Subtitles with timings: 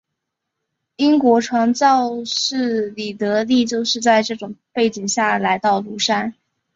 [0.95, 6.33] 英国传教士李德立就是在这种背景下来到庐山。